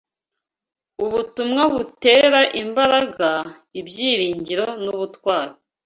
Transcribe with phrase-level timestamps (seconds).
[1.03, 3.29] ubutumwa butera imbaraga,
[3.79, 5.53] ibyiringiro n’ubutwari